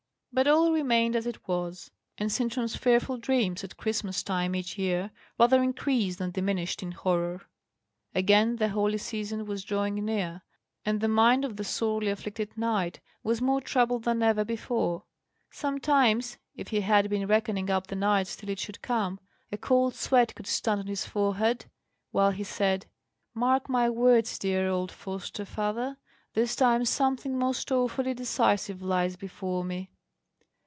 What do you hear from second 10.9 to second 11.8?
the mind of the